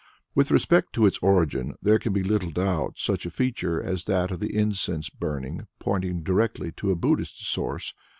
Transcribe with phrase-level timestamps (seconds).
[0.33, 4.05] With respect to its origin, there can be very little doubt, such a feature as
[4.05, 7.93] that of the incense burning pointing directly to a Buddhist source.